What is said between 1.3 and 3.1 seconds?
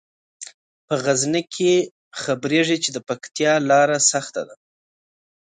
کې خبریږي چې د